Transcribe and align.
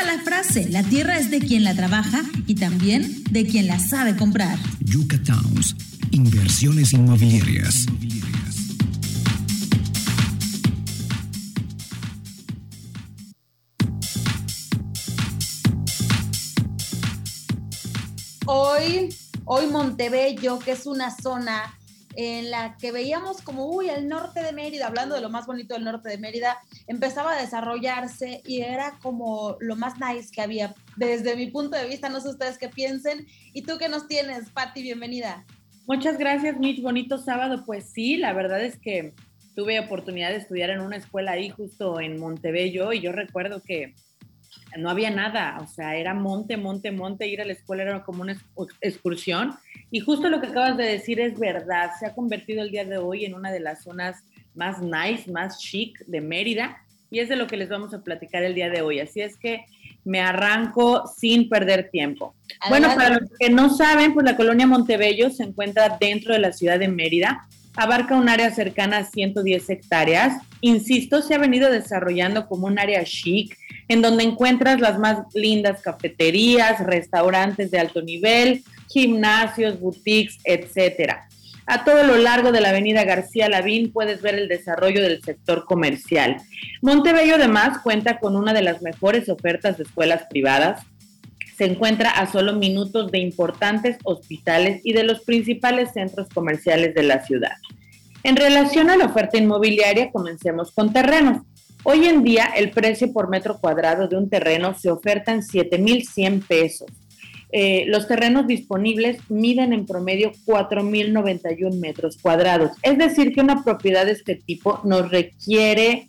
Usa 0.00 0.16
la 0.16 0.22
frase, 0.22 0.68
la 0.70 0.82
tierra 0.82 1.18
es 1.18 1.30
de 1.30 1.40
quien 1.40 1.62
la 1.62 1.74
trabaja 1.74 2.22
y 2.46 2.54
también 2.54 3.22
de 3.30 3.44
quien 3.44 3.66
la 3.66 3.78
sabe 3.78 4.16
comprar. 4.16 4.58
Yuca 4.80 5.22
Towns, 5.22 5.76
inversiones 6.10 6.92
inmobiliarias. 6.92 7.86
Hoy, 18.46 19.14
hoy 19.44 19.66
Montebello, 19.66 20.60
que 20.60 20.72
es 20.72 20.86
una 20.86 21.10
zona 21.10 21.74
en 22.16 22.50
la 22.50 22.76
que 22.76 22.92
veíamos 22.92 23.40
como, 23.42 23.66
uy, 23.66 23.88
el 23.88 24.08
norte 24.08 24.42
de 24.42 24.52
Mérida, 24.52 24.86
hablando 24.86 25.14
de 25.14 25.20
lo 25.20 25.30
más 25.30 25.46
bonito 25.46 25.74
del 25.74 25.84
norte 25.84 26.08
de 26.08 26.18
Mérida, 26.18 26.58
empezaba 26.90 27.34
a 27.34 27.40
desarrollarse 27.40 28.42
y 28.44 28.62
era 28.62 28.98
como 29.00 29.56
lo 29.60 29.76
más 29.76 29.94
nice 30.00 30.32
que 30.34 30.42
había. 30.42 30.74
Desde 30.96 31.36
mi 31.36 31.46
punto 31.46 31.76
de 31.76 31.86
vista, 31.86 32.08
no 32.08 32.20
sé 32.20 32.30
ustedes 32.30 32.58
qué 32.58 32.68
piensen. 32.68 33.28
¿Y 33.52 33.62
tú 33.62 33.78
qué 33.78 33.88
nos 33.88 34.08
tienes, 34.08 34.50
Patti? 34.50 34.82
Bienvenida. 34.82 35.44
Muchas 35.86 36.18
gracias, 36.18 36.58
Mitch. 36.58 36.82
Bonito 36.82 37.16
sábado. 37.16 37.62
Pues 37.64 37.92
sí, 37.92 38.16
la 38.16 38.32
verdad 38.32 38.60
es 38.60 38.76
que 38.76 39.14
tuve 39.54 39.78
oportunidad 39.78 40.30
de 40.30 40.38
estudiar 40.38 40.70
en 40.70 40.80
una 40.80 40.96
escuela 40.96 41.30
ahí 41.30 41.50
justo 41.50 42.00
en 42.00 42.18
Montebello 42.18 42.92
y 42.92 43.00
yo 43.00 43.12
recuerdo 43.12 43.62
que 43.62 43.94
no 44.76 44.90
había 44.90 45.10
nada, 45.10 45.58
o 45.62 45.68
sea, 45.68 45.96
era 45.96 46.12
monte, 46.12 46.56
monte, 46.56 46.90
monte, 46.90 47.28
ir 47.28 47.40
a 47.40 47.44
la 47.44 47.52
escuela 47.52 47.84
era 47.84 48.02
como 48.02 48.22
una 48.22 48.36
excursión. 48.80 49.54
Y 49.92 50.00
justo 50.00 50.28
lo 50.28 50.40
que 50.40 50.48
acabas 50.48 50.76
de 50.76 50.86
decir 50.86 51.20
es 51.20 51.38
verdad, 51.38 51.90
se 52.00 52.06
ha 52.06 52.14
convertido 52.14 52.62
el 52.62 52.72
día 52.72 52.84
de 52.84 52.98
hoy 52.98 53.24
en 53.24 53.34
una 53.34 53.52
de 53.52 53.60
las 53.60 53.84
zonas 53.84 54.24
más 54.54 54.80
nice, 54.80 55.30
más 55.30 55.58
chic 55.58 55.98
de 56.06 56.20
Mérida, 56.20 56.78
y 57.10 57.18
es 57.18 57.28
de 57.28 57.36
lo 57.36 57.46
que 57.46 57.56
les 57.56 57.68
vamos 57.68 57.92
a 57.92 58.02
platicar 58.02 58.42
el 58.42 58.54
día 58.54 58.70
de 58.70 58.82
hoy. 58.82 59.00
Así 59.00 59.20
es 59.20 59.36
que 59.36 59.64
me 60.04 60.20
arranco 60.20 61.04
sin 61.06 61.48
perder 61.48 61.90
tiempo. 61.90 62.34
Bueno, 62.68 62.88
para 62.94 63.20
los 63.20 63.30
que 63.38 63.50
no 63.50 63.74
saben, 63.74 64.14
pues 64.14 64.24
la 64.24 64.36
colonia 64.36 64.66
Montebello 64.66 65.30
se 65.30 65.44
encuentra 65.44 65.98
dentro 66.00 66.32
de 66.32 66.40
la 66.40 66.52
ciudad 66.52 66.78
de 66.78 66.88
Mérida, 66.88 67.46
abarca 67.76 68.16
un 68.16 68.28
área 68.28 68.50
cercana 68.50 68.98
a 68.98 69.04
110 69.04 69.70
hectáreas. 69.70 70.42
Insisto, 70.60 71.22
se 71.22 71.34
ha 71.34 71.38
venido 71.38 71.70
desarrollando 71.70 72.46
como 72.46 72.66
un 72.66 72.78
área 72.78 73.04
chic, 73.04 73.56
en 73.88 74.02
donde 74.02 74.24
encuentras 74.24 74.80
las 74.80 74.98
más 74.98 75.18
lindas 75.34 75.80
cafeterías, 75.80 76.84
restaurantes 76.84 77.70
de 77.70 77.78
alto 77.78 78.02
nivel, 78.02 78.62
gimnasios, 78.88 79.80
boutiques, 79.80 80.38
etcétera. 80.44 81.29
A 81.70 81.84
todo 81.84 82.02
lo 82.02 82.16
largo 82.16 82.50
de 82.50 82.60
la 82.60 82.70
avenida 82.70 83.04
García 83.04 83.48
Lavín 83.48 83.92
puedes 83.92 84.22
ver 84.22 84.34
el 84.34 84.48
desarrollo 84.48 85.00
del 85.00 85.22
sector 85.22 85.66
comercial. 85.66 86.38
Montebello 86.82 87.36
además 87.36 87.78
cuenta 87.84 88.18
con 88.18 88.34
una 88.34 88.52
de 88.52 88.62
las 88.62 88.82
mejores 88.82 89.28
ofertas 89.28 89.76
de 89.76 89.84
escuelas 89.84 90.24
privadas. 90.28 90.84
Se 91.56 91.66
encuentra 91.66 92.10
a 92.10 92.26
solo 92.26 92.54
minutos 92.54 93.12
de 93.12 93.20
importantes 93.20 93.98
hospitales 94.02 94.80
y 94.82 94.94
de 94.94 95.04
los 95.04 95.20
principales 95.20 95.92
centros 95.92 96.28
comerciales 96.34 96.92
de 96.92 97.04
la 97.04 97.24
ciudad. 97.24 97.54
En 98.24 98.34
relación 98.34 98.90
a 98.90 98.96
la 98.96 99.04
oferta 99.04 99.38
inmobiliaria, 99.38 100.10
comencemos 100.10 100.72
con 100.72 100.92
terrenos. 100.92 101.42
Hoy 101.84 102.06
en 102.06 102.24
día 102.24 102.46
el 102.46 102.72
precio 102.72 103.12
por 103.12 103.30
metro 103.30 103.60
cuadrado 103.60 104.08
de 104.08 104.16
un 104.16 104.28
terreno 104.28 104.76
se 104.76 104.90
oferta 104.90 105.30
en 105.30 105.42
7.100 105.42 106.44
pesos. 106.48 106.90
Eh, 107.52 107.84
los 107.88 108.06
terrenos 108.06 108.46
disponibles 108.46 109.18
miden 109.28 109.72
en 109.72 109.86
promedio 109.86 110.32
4.091 110.46 111.78
metros 111.80 112.16
cuadrados. 112.18 112.72
Es 112.82 112.96
decir, 112.96 113.34
que 113.34 113.40
una 113.40 113.64
propiedad 113.64 114.06
de 114.06 114.12
este 114.12 114.36
tipo 114.36 114.80
nos 114.84 115.10
requiere 115.10 116.06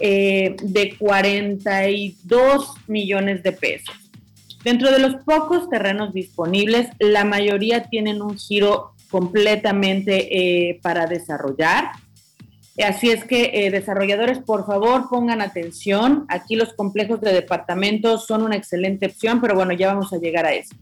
eh, 0.00 0.56
de 0.62 0.96
42 0.96 2.74
millones 2.88 3.42
de 3.42 3.52
pesos. 3.52 3.94
Dentro 4.64 4.92
de 4.92 4.98
los 4.98 5.16
pocos 5.24 5.68
terrenos 5.70 6.12
disponibles, 6.12 6.88
la 6.98 7.24
mayoría 7.24 7.84
tienen 7.84 8.20
un 8.20 8.38
giro 8.38 8.92
completamente 9.10 10.70
eh, 10.70 10.80
para 10.82 11.06
desarrollar. 11.06 11.92
Así 12.78 13.10
es 13.10 13.24
que 13.24 13.50
eh, 13.52 13.70
desarrolladores, 13.70 14.38
por 14.38 14.66
favor, 14.66 15.08
pongan 15.10 15.42
atención. 15.42 16.24
Aquí 16.28 16.56
los 16.56 16.72
complejos 16.72 17.20
de 17.20 17.32
departamentos 17.32 18.26
son 18.26 18.42
una 18.42 18.56
excelente 18.56 19.06
opción, 19.06 19.40
pero 19.42 19.54
bueno, 19.54 19.74
ya 19.74 19.88
vamos 19.88 20.12
a 20.12 20.18
llegar 20.18 20.46
a 20.46 20.52
eso. 20.52 20.74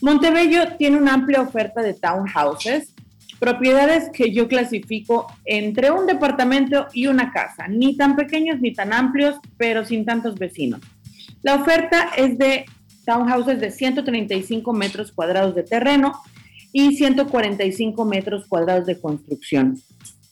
Montebello 0.00 0.76
tiene 0.76 0.96
una 0.96 1.14
amplia 1.14 1.40
oferta 1.42 1.82
de 1.82 1.94
townhouses, 1.94 2.94
propiedades 3.38 4.10
que 4.10 4.32
yo 4.32 4.48
clasifico 4.48 5.28
entre 5.44 5.92
un 5.92 6.06
departamento 6.06 6.88
y 6.92 7.06
una 7.06 7.32
casa, 7.32 7.68
ni 7.68 7.96
tan 7.96 8.16
pequeños 8.16 8.60
ni 8.60 8.72
tan 8.72 8.92
amplios, 8.92 9.36
pero 9.56 9.84
sin 9.84 10.04
tantos 10.04 10.34
vecinos. 10.34 10.80
La 11.42 11.54
oferta 11.54 12.10
es 12.16 12.38
de 12.38 12.64
townhouses 13.06 13.60
de 13.60 13.70
135 13.70 14.72
metros 14.72 15.12
cuadrados 15.12 15.54
de 15.54 15.62
terreno 15.62 16.12
y 16.72 16.96
145 16.96 18.04
metros 18.04 18.46
cuadrados 18.46 18.86
de 18.86 19.00
construcción 19.00 19.80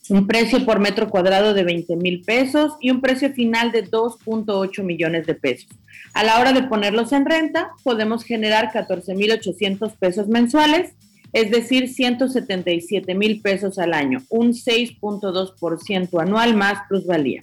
un 0.09 0.27
precio 0.27 0.65
por 0.65 0.79
metro 0.79 1.09
cuadrado 1.09 1.53
de 1.53 1.63
20 1.63 1.95
mil 1.95 2.21
pesos 2.21 2.73
y 2.81 2.89
un 2.89 3.01
precio 3.01 3.31
final 3.31 3.71
de 3.71 3.89
2.8 3.89 4.83
millones 4.83 5.27
de 5.27 5.35
pesos. 5.35 5.69
A 6.13 6.23
la 6.23 6.39
hora 6.39 6.51
de 6.53 6.63
ponerlos 6.63 7.11
en 7.11 7.25
renta, 7.25 7.71
podemos 7.83 8.23
generar 8.23 8.71
14 8.71 9.13
mil 9.15 9.31
800 9.31 9.93
pesos 9.93 10.27
mensuales, 10.27 10.93
es 11.31 11.51
decir, 11.51 11.87
177 11.89 13.13
mil 13.13 13.41
pesos 13.41 13.77
al 13.77 13.93
año, 13.93 14.23
un 14.29 14.53
6.2% 14.53 16.21
anual 16.21 16.55
más 16.55 16.79
plusvalía. 16.89 17.41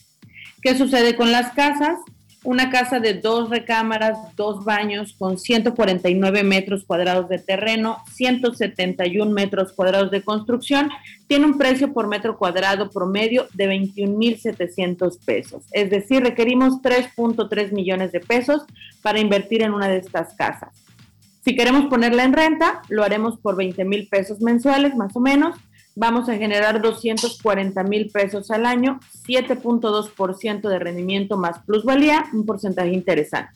¿Qué 0.61 0.77
sucede 0.77 1.15
con 1.15 1.31
las 1.31 1.53
casas? 1.53 1.99
Una 2.47 2.71
casa 2.71 3.01
de 3.01 3.15
dos 3.15 3.51
recámaras, 3.51 4.17
dos 4.37 4.65
baños, 4.65 5.15
con 5.19 5.37
149 5.37 6.45
metros 6.45 6.85
cuadrados 6.85 7.29
de 7.29 7.39
terreno, 7.39 7.99
171 8.13 9.31
metros 9.33 9.73
cuadrados 9.73 10.13
de 10.13 10.23
construcción, 10.23 10.89
tiene 11.27 11.45
un 11.45 11.59
precio 11.59 11.93
por 11.93 12.07
metro 12.07 12.39
cuadrado 12.39 12.89
promedio 12.91 13.47
de 13.53 13.69
21.700 13.69 15.19
pesos. 15.25 15.65
Es 15.73 15.91
decir, 15.91 16.23
requerimos 16.23 16.81
3.3 16.83 17.73
millones 17.73 18.13
de 18.13 18.21
pesos 18.21 18.63
para 19.03 19.19
invertir 19.19 19.63
en 19.63 19.75
una 19.75 19.89
de 19.89 19.99
estas 19.99 20.35
casas. 20.35 20.87
Si 21.45 21.57
queremos 21.57 21.87
ponerla 21.87 22.25
en 22.25 22.33
renta, 22.33 22.83
lo 22.89 23.05
haremos 23.05 23.39
por 23.39 23.57
20 23.57 23.85
mil 23.85 24.09
pesos 24.09 24.41
mensuales, 24.41 24.95
más 24.95 25.15
o 25.17 25.21
menos, 25.21 25.57
vamos 25.97 26.29
a 26.29 26.37
generar 26.37 26.81
240 26.81 27.83
mil 27.83 28.09
pesos 28.11 28.53
al 28.53 28.67
año, 28.67 29.01
7.2% 29.27 30.69
de 30.69 30.79
rendimiento 30.79 31.37
más 31.37 31.59
plusvalía, 31.65 32.27
un 32.33 32.47
porcentaje 32.47 32.93
interesante. 32.93 33.51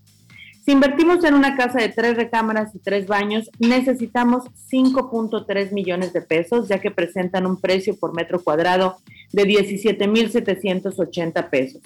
Si 0.65 0.73
invertimos 0.73 1.23
en 1.25 1.35
una 1.35 1.57
casa 1.57 1.79
de 1.79 1.91
tres 1.91 2.17
recámaras 2.17 2.75
y 2.75 2.79
tres 2.79 3.07
baños, 3.07 3.51
necesitamos 3.59 4.45
5.3 4.71 5.73
millones 5.73 6.13
de 6.13 6.21
pesos, 6.23 6.69
ya 6.69 6.81
que 6.81 6.91
presentan 6.91 7.47
un 7.47 7.61
precio 7.61 7.97
por 7.97 8.15
metro 8.15 8.43
cuadrado 8.43 8.97
de 9.33 9.45
17.780 9.45 11.51
pesos. 11.51 11.83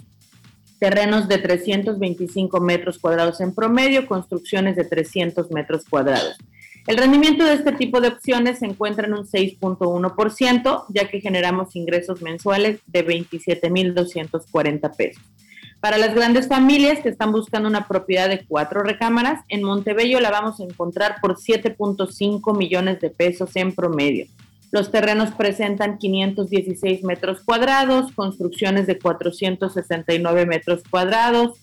Terrenos 0.78 1.28
de 1.28 1.38
325 1.38 2.60
metros 2.60 2.98
cuadrados 2.98 3.40
en 3.40 3.54
promedio, 3.54 4.06
construcciones 4.06 4.76
de 4.76 4.84
300 4.84 5.50
metros 5.50 5.84
cuadrados. 5.88 6.36
El 6.86 6.98
rendimiento 6.98 7.44
de 7.44 7.54
este 7.54 7.72
tipo 7.72 8.02
de 8.02 8.08
opciones 8.08 8.58
se 8.58 8.66
encuentra 8.66 9.06
en 9.06 9.14
un 9.14 9.26
6.1%, 9.26 10.84
ya 10.90 11.08
que 11.08 11.20
generamos 11.20 11.74
ingresos 11.76 12.20
mensuales 12.20 12.80
de 12.86 13.06
27.240 13.06 14.94
pesos. 14.94 15.22
Para 15.80 15.96
las 15.96 16.14
grandes 16.14 16.46
familias 16.46 17.00
que 17.00 17.08
están 17.08 17.32
buscando 17.32 17.68
una 17.68 17.88
propiedad 17.88 18.28
de 18.28 18.44
cuatro 18.46 18.82
recámaras, 18.82 19.44
en 19.48 19.62
Montebello 19.62 20.20
la 20.20 20.30
vamos 20.30 20.60
a 20.60 20.64
encontrar 20.64 21.16
por 21.22 21.36
7.5 21.36 22.56
millones 22.56 23.00
de 23.00 23.10
pesos 23.10 23.56
en 23.56 23.74
promedio. 23.74 24.26
Los 24.70 24.90
terrenos 24.90 25.30
presentan 25.30 25.98
516 25.98 27.02
metros 27.04 27.42
cuadrados, 27.42 28.12
construcciones 28.12 28.86
de 28.86 28.98
469 28.98 30.46
metros 30.46 30.82
cuadrados. 30.90 31.58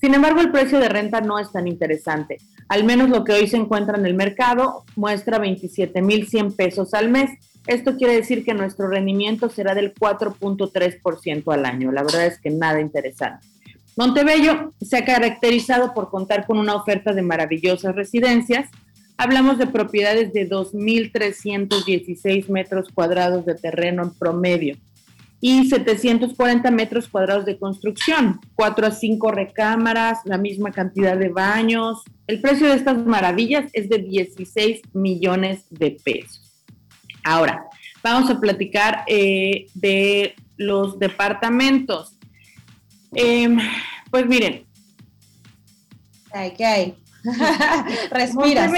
Sin 0.00 0.14
embargo, 0.14 0.40
el 0.40 0.52
precio 0.52 0.78
de 0.78 0.88
renta 0.88 1.20
no 1.20 1.38
es 1.38 1.50
tan 1.50 1.66
interesante. 1.66 2.38
Al 2.68 2.84
menos 2.84 3.10
lo 3.10 3.24
que 3.24 3.32
hoy 3.32 3.46
se 3.46 3.56
encuentra 3.56 3.96
en 3.96 4.06
el 4.06 4.14
mercado 4.14 4.84
muestra 4.96 5.38
27.100 5.38 6.56
pesos 6.56 6.94
al 6.94 7.08
mes. 7.08 7.30
Esto 7.66 7.96
quiere 7.96 8.14
decir 8.14 8.44
que 8.44 8.54
nuestro 8.54 8.88
rendimiento 8.88 9.48
será 9.48 9.74
del 9.74 9.94
4.3% 9.94 11.52
al 11.52 11.64
año. 11.64 11.92
La 11.92 12.02
verdad 12.02 12.26
es 12.26 12.40
que 12.40 12.50
nada 12.50 12.80
interesante. 12.80 13.46
Montebello 13.96 14.72
se 14.80 14.98
ha 14.98 15.04
caracterizado 15.04 15.94
por 15.94 16.10
contar 16.10 16.46
con 16.46 16.58
una 16.58 16.74
oferta 16.74 17.12
de 17.12 17.22
maravillosas 17.22 17.94
residencias. 17.94 18.68
Hablamos 19.16 19.58
de 19.58 19.68
propiedades 19.68 20.32
de 20.32 20.48
2.316 20.48 22.48
metros 22.48 22.88
cuadrados 22.92 23.46
de 23.46 23.54
terreno 23.54 24.02
en 24.02 24.10
promedio 24.10 24.76
y 25.40 25.68
740 25.68 26.70
metros 26.70 27.08
cuadrados 27.08 27.46
de 27.46 27.58
construcción, 27.58 28.40
4 28.54 28.86
a 28.86 28.90
5 28.90 29.30
recámaras, 29.30 30.20
la 30.24 30.38
misma 30.38 30.72
cantidad 30.72 31.16
de 31.16 31.28
baños. 31.28 32.02
El 32.26 32.40
precio 32.40 32.68
de 32.68 32.74
estas 32.74 32.98
maravillas 33.04 33.66
es 33.72 33.88
de 33.88 33.98
16 33.98 34.82
millones 34.92 35.64
de 35.70 35.96
pesos. 36.02 36.64
Ahora, 37.22 37.66
vamos 38.02 38.30
a 38.30 38.40
platicar 38.40 39.04
eh, 39.06 39.66
de 39.74 40.34
los 40.56 40.98
departamentos. 40.98 42.18
Em, 43.14 43.58
pues 44.10 44.26
miren, 44.26 44.66
hay? 46.36 46.50
¿Qué 46.52 46.64
hay? 46.64 46.94
Respiras. 48.10 48.70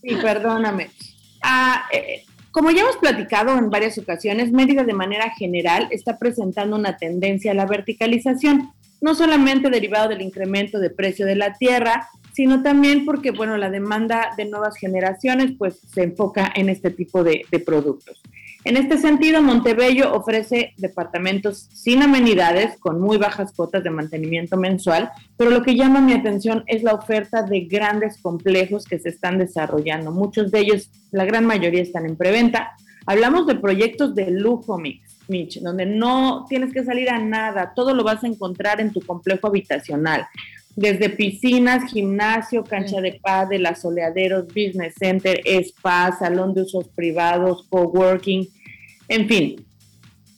Sí, 0.00 0.16
perdóname. 0.20 0.90
Ah, 1.42 1.86
eh, 1.92 2.24
como 2.50 2.70
ya 2.70 2.82
hemos 2.82 2.96
platicado 2.98 3.58
en 3.58 3.70
varias 3.70 3.98
ocasiones, 3.98 4.52
Mérida 4.52 4.84
de 4.84 4.92
manera 4.92 5.30
general 5.30 5.88
está 5.90 6.18
presentando 6.18 6.76
una 6.76 6.96
tendencia 6.96 7.50
a 7.50 7.54
la 7.54 7.66
verticalización, 7.66 8.72
no 9.00 9.14
solamente 9.14 9.70
derivado 9.70 10.08
del 10.08 10.22
incremento 10.22 10.78
de 10.78 10.90
precio 10.90 11.26
de 11.26 11.36
la 11.36 11.54
tierra, 11.54 12.08
sino 12.34 12.62
también 12.62 13.04
porque, 13.04 13.30
bueno, 13.30 13.56
la 13.56 13.70
demanda 13.70 14.30
de 14.36 14.44
nuevas 14.44 14.76
generaciones 14.76 15.52
pues 15.56 15.78
se 15.92 16.02
enfoca 16.02 16.52
en 16.54 16.68
este 16.68 16.90
tipo 16.90 17.22
de, 17.22 17.46
de 17.50 17.58
productos. 17.60 18.20
En 18.64 18.78
este 18.78 18.96
sentido, 18.96 19.42
Montebello 19.42 20.14
ofrece 20.14 20.72
departamentos 20.78 21.68
sin 21.70 22.02
amenidades, 22.02 22.78
con 22.78 22.98
muy 22.98 23.18
bajas 23.18 23.52
cuotas 23.52 23.84
de 23.84 23.90
mantenimiento 23.90 24.56
mensual, 24.56 25.10
pero 25.36 25.50
lo 25.50 25.62
que 25.62 25.76
llama 25.76 26.00
mi 26.00 26.14
atención 26.14 26.64
es 26.66 26.82
la 26.82 26.94
oferta 26.94 27.42
de 27.42 27.60
grandes 27.60 28.16
complejos 28.22 28.86
que 28.86 28.98
se 28.98 29.10
están 29.10 29.36
desarrollando. 29.36 30.12
Muchos 30.12 30.50
de 30.50 30.60
ellos, 30.60 30.90
la 31.10 31.26
gran 31.26 31.44
mayoría, 31.44 31.82
están 31.82 32.06
en 32.06 32.16
preventa. 32.16 32.72
Hablamos 33.04 33.46
de 33.46 33.56
proyectos 33.56 34.14
de 34.14 34.30
lujo 34.30 34.78
mix, 34.78 35.13
Mitch, 35.28 35.60
donde 35.60 35.86
no 35.86 36.46
tienes 36.48 36.72
que 36.72 36.84
salir 36.84 37.10
a 37.10 37.18
nada, 37.18 37.72
todo 37.74 37.94
lo 37.94 38.04
vas 38.04 38.22
a 38.24 38.26
encontrar 38.26 38.80
en 38.80 38.92
tu 38.92 39.00
complejo 39.00 39.46
habitacional 39.46 40.26
desde 40.76 41.08
piscinas, 41.08 41.90
gimnasio, 41.90 42.64
cancha 42.64 43.00
de 43.00 43.20
pádel, 43.22 43.66
asoleaderos, 43.66 44.46
business 44.48 44.94
center, 44.98 45.40
spa, 45.46 46.16
salón 46.18 46.54
de 46.54 46.62
usos 46.62 46.88
privados, 46.88 47.66
coworking, 47.68 48.48
en 49.08 49.28
fin. 49.28 49.66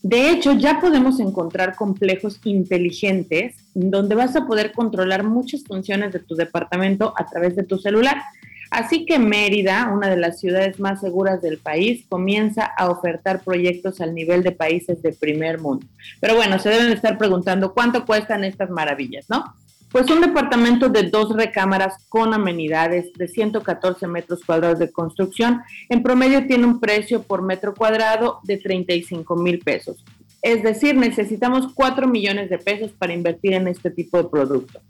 De 0.02 0.30
hecho, 0.30 0.52
ya 0.52 0.78
podemos 0.80 1.18
encontrar 1.18 1.74
complejos 1.74 2.38
inteligentes 2.44 3.56
donde 3.74 4.14
vas 4.14 4.36
a 4.36 4.46
poder 4.46 4.72
controlar 4.72 5.24
muchas 5.24 5.64
funciones 5.64 6.12
de 6.12 6.20
tu 6.20 6.36
departamento 6.36 7.12
a 7.16 7.26
través 7.26 7.56
de 7.56 7.64
tu 7.64 7.78
celular. 7.78 8.22
Así 8.70 9.06
que 9.06 9.18
Mérida, 9.18 9.90
una 9.92 10.08
de 10.08 10.16
las 10.16 10.40
ciudades 10.40 10.80
más 10.80 11.00
seguras 11.00 11.40
del 11.42 11.58
país, 11.58 12.04
comienza 12.08 12.64
a 12.64 12.90
ofertar 12.90 13.42
proyectos 13.42 14.00
al 14.00 14.14
nivel 14.14 14.42
de 14.42 14.52
países 14.52 15.02
de 15.02 15.12
primer 15.12 15.60
mundo. 15.60 15.86
Pero 16.20 16.34
bueno, 16.34 16.58
se 16.58 16.70
deben 16.70 16.92
estar 16.92 17.18
preguntando 17.18 17.72
cuánto 17.72 18.04
cuestan 18.04 18.44
estas 18.44 18.70
maravillas, 18.70 19.26
¿no? 19.28 19.54
Pues 19.92 20.10
un 20.10 20.20
departamento 20.20 20.88
de 20.88 21.04
dos 21.04 21.34
recámaras 21.34 21.94
con 22.08 22.34
amenidades 22.34 23.12
de 23.14 23.28
114 23.28 24.06
metros 24.08 24.44
cuadrados 24.44 24.78
de 24.78 24.90
construcción, 24.90 25.62
en 25.88 26.02
promedio 26.02 26.46
tiene 26.46 26.66
un 26.66 26.80
precio 26.80 27.22
por 27.22 27.42
metro 27.42 27.72
cuadrado 27.74 28.40
de 28.42 28.58
35 28.58 29.36
mil 29.36 29.60
pesos. 29.60 30.04
Es 30.42 30.62
decir, 30.62 30.96
necesitamos 30.96 31.72
4 31.72 32.06
millones 32.08 32.50
de 32.50 32.58
pesos 32.58 32.92
para 32.92 33.14
invertir 33.14 33.54
en 33.54 33.68
este 33.68 33.90
tipo 33.90 34.18
de 34.18 34.28
producto. 34.28 34.80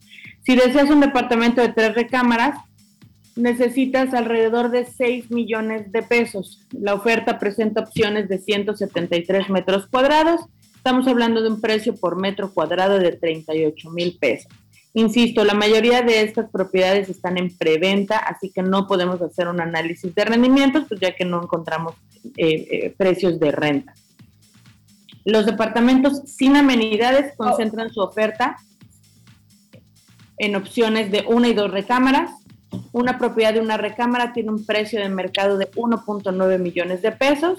Si 0.45 0.55
deseas 0.55 0.91
un 0.91 1.01
departamento 1.01 1.61
de 1.61 1.71
tres 1.71 1.95
recámaras, 1.95 2.59
necesitas 3.37 4.15
alrededor 4.15 4.71
de 4.71 4.87
6 4.87 5.31
millones 5.31 5.93
de 5.93 6.03
pesos. 6.03 6.67
La 6.73 6.95
oferta 6.95 7.39
presenta 7.39 7.83
opciones 7.83 8.29
de 8.29 8.39
173 8.39 9.51
metros 9.51 9.87
cuadrados. 9.87 10.41
Estamos 10.75 11.07
hablando 11.07 11.43
de 11.43 11.51
un 11.51 11.61
precio 11.61 11.95
por 11.95 12.17
metro 12.17 12.53
cuadrado 12.53 12.99
de 12.99 13.13
38 13.13 13.91
mil 13.91 14.17
pesos. 14.19 14.51
Insisto, 14.95 15.45
la 15.45 15.53
mayoría 15.53 16.01
de 16.01 16.23
estas 16.23 16.49
propiedades 16.49 17.11
están 17.11 17.37
en 17.37 17.55
preventa, 17.55 18.17
así 18.17 18.51
que 18.51 18.63
no 18.63 18.87
podemos 18.87 19.21
hacer 19.21 19.47
un 19.47 19.61
análisis 19.61 20.15
de 20.15 20.25
rendimientos, 20.25 20.87
pues 20.89 20.99
ya 20.99 21.15
que 21.15 21.27
no 21.27 21.43
encontramos 21.43 21.95
eh, 22.39 22.67
eh, 22.71 22.95
precios 22.97 23.39
de 23.39 23.53
renta. 23.53 23.95
Los 25.27 25.45
departamentos 25.45 26.23
sin 26.25 26.57
amenidades 26.57 27.37
concentran 27.37 27.93
su 27.93 28.01
oferta 28.01 28.57
en 30.39 30.57
opciones 30.57 31.11
de 31.11 31.25
una 31.29 31.49
y 31.49 31.53
dos 31.53 31.71
recámaras. 31.71 32.31
Una 32.93 33.19
propiedad 33.19 33.55
de 33.55 33.61
una 33.61 33.77
recámara 33.77 34.33
tiene 34.33 34.51
un 34.51 34.65
precio 34.65 35.01
de 35.01 35.09
mercado 35.09 35.59
de 35.59 35.71
1.9 35.73 36.59
millones 36.59 37.03
de 37.03 37.13
pesos. 37.13 37.59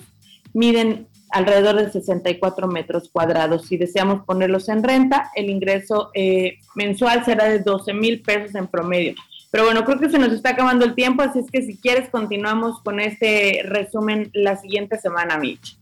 Miden 0.54 1.08
alrededor 1.32 1.76
de 1.76 1.92
64 1.92 2.68
metros 2.68 3.10
cuadrados. 3.10 3.68
Si 3.68 3.78
deseamos 3.78 4.26
ponerlos 4.26 4.70
en 4.70 4.84
renta, 4.84 5.32
el 5.36 5.50
ingreso 5.50 6.12
eh, 6.14 6.60
mensual 6.76 7.26
será 7.26 7.46
de 7.46 7.60
12 7.60 7.94
mil 7.94 8.22
pesos 8.22 8.56
en 8.56 8.68
promedio. 8.68 9.16
Pero 9.52 9.66
bueno, 9.66 9.86
creo 9.86 10.00
que 10.00 10.10
se 10.10 10.20
nos 10.20 10.34
está 10.34 10.52
acabando 10.52 10.86
el 10.86 10.96
tiempo, 10.96 11.24
así 11.24 11.40
es 11.40 11.50
que 11.50 11.62
si 11.62 11.78
quieres 11.78 12.10
continuamos 12.10 12.82
con 12.82 13.00
este 13.00 13.62
resumen 13.64 14.30
la 14.34 14.58
siguiente 14.58 15.00
semana, 15.00 15.38
Mitch. 15.38 15.78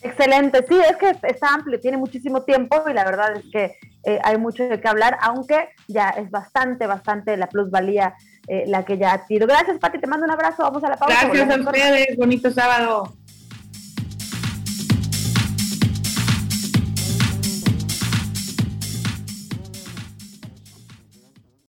Excelente, 0.00 0.64
sí, 0.68 0.74
es 0.90 0.96
que 0.96 1.28
está 1.28 1.54
amplio, 1.54 1.80
tiene 1.80 1.96
muchísimo 1.96 2.42
tiempo 2.42 2.82
y 2.88 2.94
la 2.94 3.04
verdad 3.04 3.36
es 3.36 3.44
que 3.52 3.76
eh, 4.04 4.18
hay 4.22 4.38
mucho 4.38 4.64
de 4.64 4.80
qué 4.80 4.88
hablar, 4.88 5.18
aunque 5.20 5.68
ya 5.88 6.10
es 6.10 6.30
bastante, 6.30 6.86
bastante 6.86 7.36
la 7.36 7.48
plusvalía 7.48 8.14
eh, 8.46 8.64
la 8.66 8.84
que 8.84 8.96
ya 8.96 9.12
ha 9.12 9.26
sido. 9.26 9.46
Gracias, 9.46 9.78
Pati, 9.78 9.98
te 9.98 10.06
mando 10.06 10.24
un 10.24 10.32
abrazo. 10.32 10.62
Vamos 10.62 10.82
a 10.84 10.90
la 10.90 10.96
pausa. 10.96 11.28
Gracias 11.28 11.50
a 11.50 11.60
ustedes. 11.60 12.16
Bonito 12.16 12.50
sábado. 12.50 13.12